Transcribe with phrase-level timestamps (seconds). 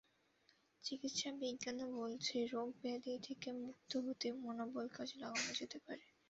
[0.83, 6.03] চিকিৎসাবিজ্ঞানও বলছে, রোগ-ব্যাধি থেকে মুক্ত হতে মনোবল কাজে লাগানো যেতে পারে।